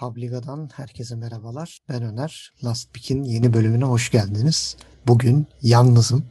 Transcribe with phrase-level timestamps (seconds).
[0.00, 1.80] Publiga'dan herkese merhabalar.
[1.88, 2.52] Ben Öner.
[2.64, 4.76] Last Pick'in yeni bölümüne hoş geldiniz.
[5.06, 6.24] Bugün yalnızım.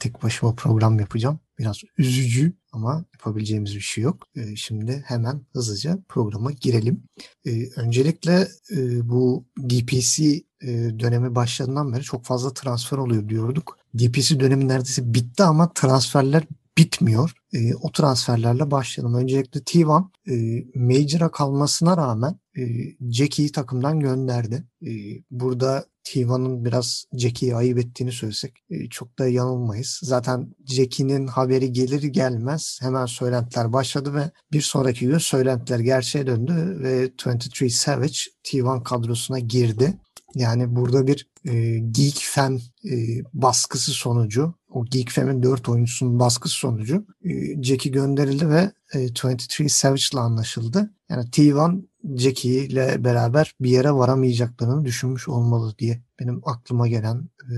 [0.00, 1.40] Tek başıma program yapacağım.
[1.58, 4.26] Biraz üzücü ama yapabileceğimiz bir şey yok.
[4.36, 7.02] Ee, şimdi hemen hızlıca programa girelim.
[7.46, 10.24] Ee, öncelikle e, bu DPC
[10.62, 10.68] e,
[10.98, 13.78] dönemi başladığından beri çok fazla transfer oluyor diyorduk.
[13.98, 16.44] DPC dönemi neredeyse bitti ama transferler
[16.78, 17.32] bitmiyor.
[17.52, 19.14] E, o transferlerle başlayalım.
[19.14, 22.62] Öncelikle T1 e, Major'a kalmasına rağmen e,
[23.10, 24.64] Jackie'yi takımdan gönderdi.
[24.82, 24.90] E,
[25.30, 30.00] burada T1'ın biraz Jackie'yi ayıp ettiğini söylesek e, çok da yanılmayız.
[30.02, 36.78] Zaten Jackie'nin haberi gelir gelmez hemen söylentiler başladı ve bir sonraki gün söylentiler gerçeğe döndü
[36.82, 39.94] ve 23 Savage T1 kadrosuna girdi.
[40.34, 42.92] Yani burada bir e, Geek Fan e,
[43.32, 49.72] baskısı sonucu, o Geek Fan'in 4 oyuncusunun baskısı sonucu e, Jackie gönderildi ve e, 23
[49.72, 50.94] Savage ile anlaşıldı.
[51.08, 51.84] Yani T1
[52.16, 57.54] Jackie ile beraber bir yere varamayacaklarını düşünmüş olmalı diye benim aklıma gelen e,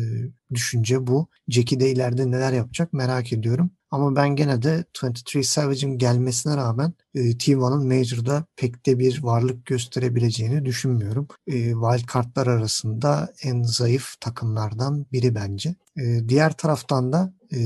[0.55, 1.29] düşünce bu.
[1.49, 3.71] Jackie de ileride neler yapacak merak ediyorum.
[3.91, 9.67] Ama ben gene de 23 Savage'in gelmesine rağmen e, T1'ın Major'da pek de bir varlık
[9.67, 11.29] gösterebileceğini düşünmüyorum.
[11.47, 15.75] E, wildcardlar arasında en zayıf takımlardan biri bence.
[15.97, 17.59] E, diğer taraftan da e,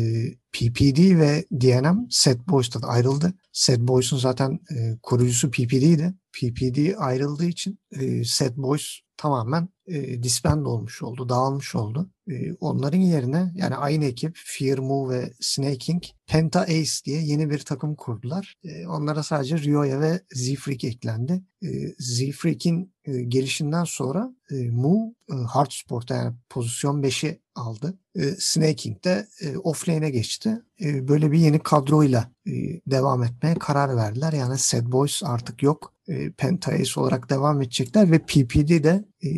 [0.53, 3.33] PPD ve DNM Set Boys'tan ayrıldı.
[3.53, 6.15] Set Boys'un zaten e, kurucusu PPD'ydi.
[6.33, 8.85] PPD ayrıldığı için e, Set Boys
[9.17, 12.11] tamamen e, disband olmuş oldu, dağılmış oldu.
[12.31, 14.39] E, onların yerine yani aynı ekip
[14.79, 18.55] Move ve Snaking Penta Ace diye yeni bir takım kurdular.
[18.65, 21.43] E, onlara sadece Ryoya ve Z-Freak eklendi.
[21.63, 27.99] E, Z-Freak'in e, gelişinden sonra e, Mu e, Hard Sport'a yani pozisyon 5'i aldı.
[28.15, 30.63] E, Snaking de e, offlane'e geçti.
[30.81, 32.53] E, böyle bir yeni kadroyla e,
[32.87, 34.33] devam etmeye karar verdiler.
[34.33, 35.95] Yani Sad Boys artık yok.
[36.09, 39.29] E, Penta Ace olarak devam edecekler ve PPD de e,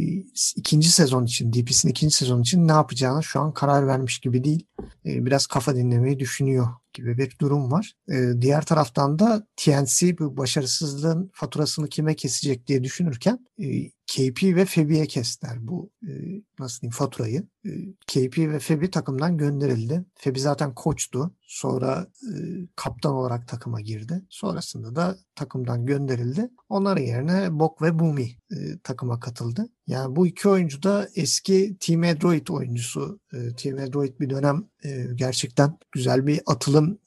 [0.57, 4.67] ikinci sezon için, DPS'in ikinci sezon için ne yapacağını şu an karar vermiş gibi değil.
[5.07, 7.93] E, biraz kafa dinlemeyi düşünüyor gibi bir durum var.
[8.09, 14.65] E, diğer taraftan da TNC bu başarısızlığın faturasını kime kesecek diye düşünürken e, KP ve
[14.65, 16.11] Febi'ye kestiler bu e,
[16.59, 17.47] nasıl diyeyim faturayı.
[17.67, 17.71] E,
[18.07, 20.05] KP ve Febi takımdan gönderildi.
[20.15, 21.35] Febi zaten koçtu.
[21.43, 22.35] Sonra e,
[22.77, 24.23] kaptan olarak takıma girdi.
[24.29, 26.51] Sonrasında da takımdan gönderildi.
[26.69, 29.69] Onların yerine Bok ve Bumi e, takıma katıldı.
[29.87, 33.21] Yani bu iki oyuncu da eski Team Android oyuncusu.
[33.33, 36.99] E, Team Android bir dönem e, gerçekten güzel bir atılım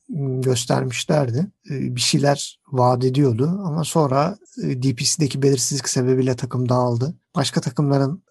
[0.41, 1.47] göstermişlerdi.
[1.69, 7.15] Bir şeyler vaat ediyordu ama sonra DPC'deki belirsizlik sebebiyle takım dağıldı.
[7.35, 8.23] Başka takımların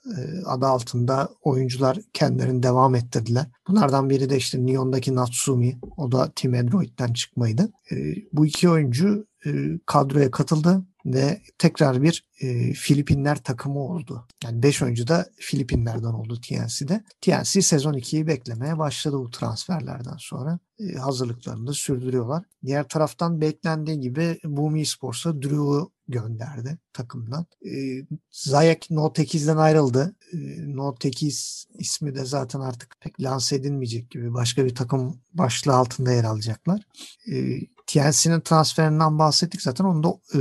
[0.46, 3.46] adı altında oyuncular kendilerini devam ettirdiler.
[3.68, 5.78] Bunlardan biri de işte Neon'daki Natsumi.
[5.96, 7.72] O da Team Android'den çıkmaydı.
[8.32, 9.26] Bu iki oyuncu
[9.86, 14.26] kadroya katıldı ve tekrar bir e, Filipinler takımı oldu.
[14.44, 17.04] Yani 5 oyuncu da Filipinlerden oldu TNC'de.
[17.20, 20.58] TNC sezon 2'yi beklemeye başladı bu transferlerden sonra.
[20.78, 22.44] E, hazırlıklarını da sürdürüyorlar.
[22.64, 27.46] Diğer taraftan beklendiği gibi Bumi Sports'a Drew'u gönderdi takımdan.
[27.66, 27.72] E,
[28.30, 30.14] Zayak No 8'den ayrıldı.
[30.32, 30.36] E,
[30.76, 36.12] No 8 ismi de zaten artık pek lanse edilmeyecek gibi başka bir takım başlığı altında
[36.12, 36.80] yer alacaklar.
[37.32, 39.84] E, TNC'nin transferinden bahsettik zaten.
[39.84, 40.38] Onu da e,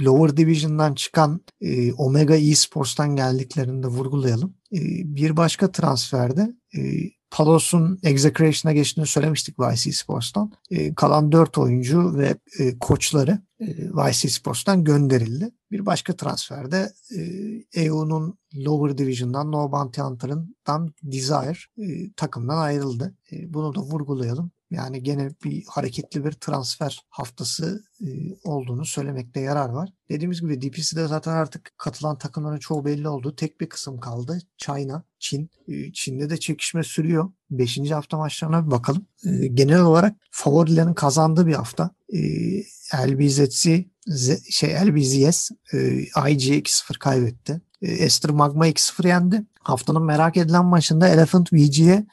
[0.00, 4.54] Lower Division'dan çıkan e, Omega Esports'tan geldiklerini de vurgulayalım.
[4.72, 4.78] E,
[5.16, 6.80] bir başka transferde e,
[7.32, 10.52] Palos'un Execration'a geçtiğini söylemiştik Vice Sports'tan.
[10.70, 15.50] E, kalan 4 oyuncu ve e, koçları e, Vice Sports'tan gönderildi.
[15.70, 17.22] Bir başka transferde e,
[17.82, 23.14] EU'nun Lower Division'dan No Bounty Hunter'ından Desire e, takımdan ayrıldı.
[23.32, 24.50] E, bunu da vurgulayalım.
[24.72, 28.06] Yani gene bir hareketli bir transfer haftası e,
[28.44, 29.92] olduğunu söylemekte yarar var.
[30.08, 33.36] Dediğimiz gibi DPC'de zaten artık katılan takımların çoğu belli oldu.
[33.36, 34.38] Tek bir kısım kaldı.
[34.58, 35.50] China, Çin.
[35.68, 37.32] E, Çin'de de çekişme sürüyor.
[37.50, 39.06] Beşinci hafta maçlarına bir bakalım.
[39.26, 41.90] E, genel olarak favorilerin kazandığı bir hafta.
[42.94, 43.84] LBZC
[44.50, 45.50] şey LBZS
[46.28, 47.60] IG 2-0 kaybetti.
[47.82, 49.42] Esther Magma 2-0 yendi.
[49.62, 52.06] Haftanın merak edilen maçında Elephant VG'ye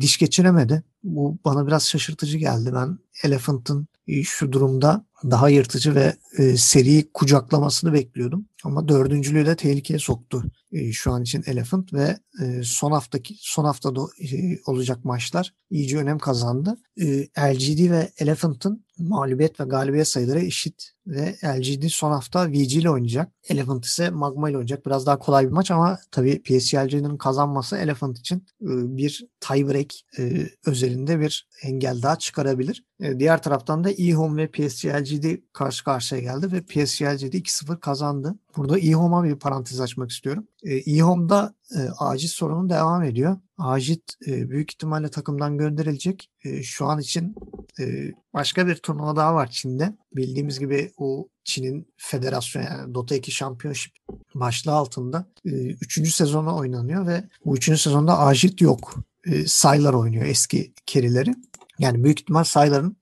[0.00, 0.82] diş geçiremedi.
[1.04, 2.70] Bu bana biraz şaşırtıcı geldi.
[2.74, 8.44] Ben Elephant'ın e, şu durumda daha yırtıcı ve e, seri kucaklamasını bekliyordum.
[8.64, 13.64] Ama dördüncülüğü de tehlikeye soktu e, şu an için Elephant ve e, son haftaki son
[13.64, 16.76] haftada e, olacak maçlar iyice önem kazandı.
[16.96, 22.90] E, LGD ve Elephant'ın mağlubiyet ve galibiyet sayıları eşit ve LGD son hafta VG ile
[22.90, 23.32] oynayacak.
[23.48, 24.86] Elephant ise Magma ile oynayacak.
[24.86, 30.48] Biraz daha kolay bir maç ama tabii PSG'nin kazanması Elephant için e, bir tiebreak e,
[30.66, 32.84] özelinde bir engel daha çıkarabilir.
[33.00, 37.80] E, diğer taraftan da eHome ve PSG LGD karşı karşıya geldi ve PSG LGD 2-0
[37.80, 38.34] kazandı.
[38.56, 40.48] Burada eHome'a bir parantez açmak istiyorum.
[40.62, 43.36] E, eHome'da e, acil sorunu devam ediyor.
[43.58, 46.30] Acit e, büyük ihtimalle takımdan gönderilecek.
[46.44, 47.34] E, şu an için
[47.80, 49.96] e, başka bir turnuva daha var Çin'de.
[50.16, 53.92] Bildiğimiz gibi o Çin'in federasyon yani Dota 2 Championship
[54.34, 58.94] başlığı altında e, üçüncü sezonu oynanıyor ve bu üçüncü sezonda Ajit yok.
[59.26, 61.34] E, Saylar oynuyor eski kerileri.
[61.78, 62.96] Yani büyük ihtimal Saylar'ın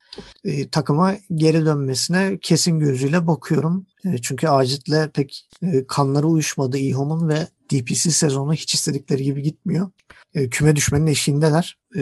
[0.45, 3.87] e, takıma geri dönmesine kesin gözüyle bakıyorum.
[4.05, 9.91] E, çünkü Acit'le pek e, kanları uyuşmadı İHOM'un ve DPC sezonu hiç istedikleri gibi gitmiyor.
[10.35, 11.79] E, küme düşmenin eşiğindeler.
[11.97, 12.01] E,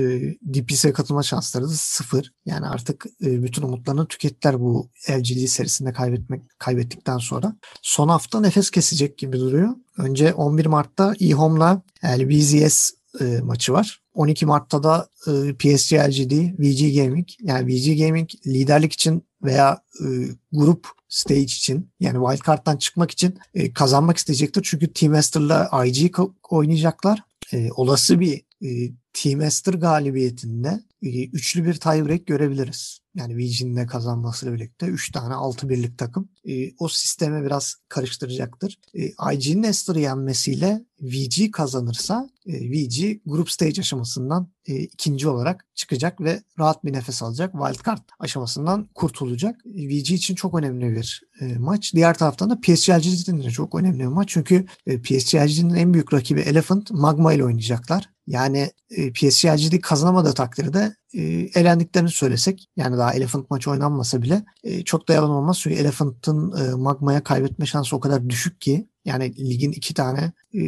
[0.54, 2.32] DPC'ye katılma şansları da sıfır.
[2.46, 7.56] Yani artık e, bütün umutlarını tükettiler bu LGD serisinde kaybetmek kaybettikten sonra.
[7.82, 9.76] Son hafta nefes kesecek gibi duruyor.
[9.98, 14.02] Önce 11 Mart'ta eHome'la LBZS e, maçı var.
[14.14, 17.28] 12 Mart'ta da e, PSG LGD, VG Gaming.
[17.40, 20.06] Yani VG Gaming liderlik için veya e,
[20.52, 24.62] grup stage için yani wildcard'dan çıkmak için e, kazanmak isteyecektir.
[24.64, 26.16] Çünkü Team Master'la IG
[26.50, 27.22] oynayacaklar.
[27.52, 33.01] E, olası bir e, Team Master galibiyetinde e, üçlü bir tiebreak görebiliriz.
[33.14, 36.28] Yani VG'nin kazanmasıyla birlikte 3 tane 6 birlik takım.
[36.48, 38.78] E, o sisteme biraz karıştıracaktır.
[38.94, 46.20] E, IG'nin Ester'ı yenmesiyle VG kazanırsa e, VG grup stage aşamasından e, ikinci olarak çıkacak
[46.20, 47.52] ve rahat bir nefes alacak.
[47.52, 49.60] Wildcard aşamasından kurtulacak.
[49.66, 51.94] E, VG için çok önemli bir e, maç.
[51.94, 54.28] Diğer taraftan da PSG için de çok önemli bir maç.
[54.28, 58.11] Çünkü e, PSG'nin en büyük rakibi Elephant Magma ile oynayacaklar.
[58.26, 61.22] Yani e, PSG'de kazanamadığı takdirde e,
[61.54, 65.58] elendiklerini söylesek yani daha Elephant maçı oynanmasa bile e, çok da yalan olmaz.
[65.60, 70.60] Çünkü Elephant'ın e, Magma'ya kaybetme şansı o kadar düşük ki yani ligin iki tane e,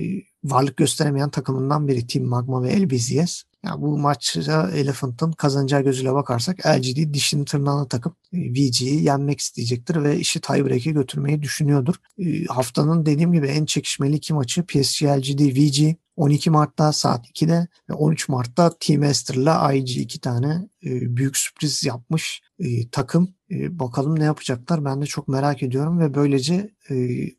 [0.45, 3.43] varlık gösteremeyen takımından biri Team Magma ve LBZS.
[3.65, 10.03] Yani bu maçta Elephant'ın kazanacağı gözüyle bakarsak LGD dişini tırnağına takıp e, VG'yi yenmek isteyecektir
[10.03, 11.95] ve işi tiebreak'e götürmeyi düşünüyordur.
[12.19, 17.69] E, haftanın dediğim gibi en çekişmeli iki maçı PSG LGD VG 12 Mart'ta saat 2'de
[17.91, 23.35] ve 13 Mart'ta Team Esther'la IG iki tane e, büyük sürpriz yapmış e, takım.
[23.51, 26.95] E, bakalım ne yapacaklar ben de çok merak ediyorum ve böylece e,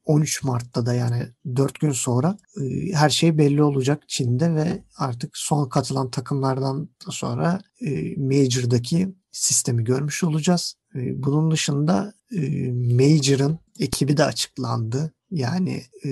[0.06, 1.24] 13 Mart'ta da yani
[1.56, 7.62] 4 gün sonra e, her şey belli olacak Çin'de ve artık son katılan takımlardan sonra
[7.82, 10.76] e, Major'daki sistemi görmüş olacağız.
[10.96, 15.14] E, bunun dışında e, Major'ın ekibi de açıklandı.
[15.36, 16.10] Yani e,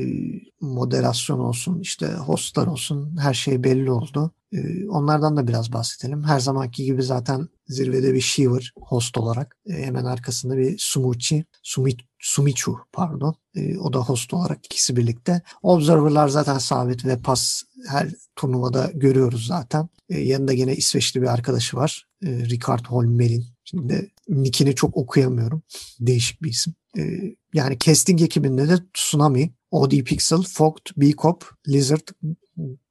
[0.61, 4.31] moderasyon olsun, işte hostlar olsun her şey belli oldu.
[4.53, 6.23] E, onlardan da biraz bahsedelim.
[6.23, 9.57] Her zamanki gibi zaten zirvede bir Shiver host olarak.
[9.65, 13.35] E, hemen arkasında bir Sumuchi, Sumit, Sumichu pardon.
[13.55, 15.41] E, o da host olarak ikisi birlikte.
[15.61, 19.89] Observer'lar zaten sabit ve pas her turnuvada görüyoruz zaten.
[20.09, 22.07] E, yanında gene İsveçli bir arkadaşı var.
[22.23, 23.45] E, Ricard Holmer'in.
[23.63, 25.63] Şimdi nickini çok okuyamıyorum.
[25.99, 26.73] Değişik bir isim.
[26.97, 27.01] E,
[27.53, 32.07] yani casting ekibinde de Tsunami, OD Pixel, Fogt, B-Cop, Lizard,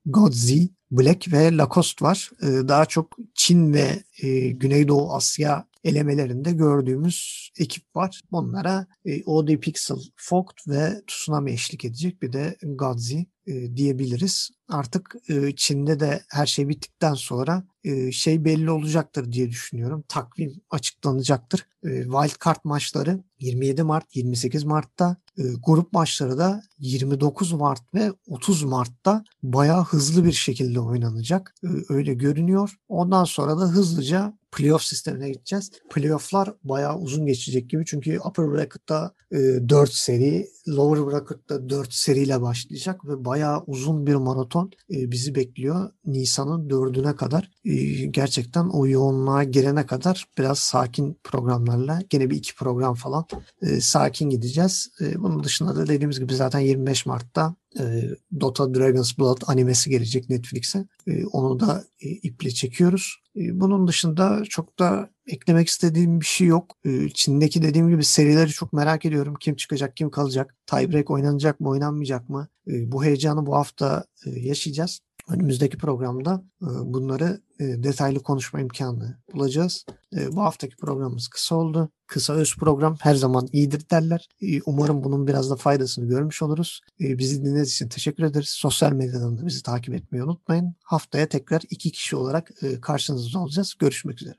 [0.07, 2.31] Godzi, Black ve Lacoste var.
[2.43, 8.21] Ee, daha çok Çin ve e, Güneydoğu Asya elemelerinde gördüğümüz ekip var.
[8.33, 12.23] Bunlara e, OD Pixel, Fogt ve Tsunami eşlik edecek.
[12.23, 14.51] Bir de Godzi e, diyebiliriz.
[14.69, 20.05] Artık e, Çin'de de her şey bittikten sonra e, şey belli olacaktır diye düşünüyorum.
[20.09, 21.67] Takvim açıklanacaktır.
[21.85, 28.63] E, Wildcard maçları 27 Mart, 28 Mart'ta, e, grup maçları da 29 Mart ve 30
[28.63, 31.55] Mart'ta bayağı hızlı bir şekilde oynanacak.
[31.65, 32.77] E, öyle görünüyor.
[32.89, 35.71] Ondan sonra da hızlıca playoff sistemine gideceğiz.
[35.91, 42.43] Playoff'lar bayağı uzun geçecek gibi çünkü upper bracket'ta e, 4 seri, lower bracket'ta 4 seriyle
[42.43, 45.91] başlayacak ve bayağı uzun bir maraton e, bizi bekliyor.
[46.07, 47.75] Nisan'ın 4'üne kadar e,
[48.07, 53.25] gerçekten o yoğunluğa girene kadar biraz sakin programlarla gene bir iki program falan
[53.63, 54.89] e, sakin gideceğiz.
[55.01, 60.31] E, bunun dışında da dediğimiz gibi zaten 25 Mart'ta e, Dota Dragon's Blood animesi gelecek
[60.31, 60.87] Netflix'e.
[61.07, 63.22] E, onu da e, iple çekiyoruz.
[63.37, 66.77] E, bunun dışında çok da eklemek istediğim bir şey yok.
[66.85, 69.35] E, Çin'deki dediğim gibi serileri çok merak ediyorum.
[69.41, 70.57] Kim çıkacak, kim kalacak?
[70.67, 72.49] Tiebreak oynanacak mı, oynanmayacak mı?
[72.69, 75.01] E, bu heyecanı bu hafta e, yaşayacağız.
[75.29, 79.87] Önümüzdeki programda e, bunları e, detaylı konuşma imkanı bulacağız.
[80.17, 81.89] E, bu haftaki programımız kısa oldu.
[82.07, 84.29] Kısa öz program her zaman iyidir derler.
[84.67, 86.81] Umarım bunun biraz da faydasını görmüş oluruz.
[87.01, 88.49] Bizi dinlediğiniz için teşekkür ederiz.
[88.49, 90.75] Sosyal medyadan da bizi takip etmeyi unutmayın.
[90.85, 92.51] Haftaya tekrar iki kişi olarak
[92.83, 93.75] karşınızda olacağız.
[93.79, 94.37] Görüşmek üzere.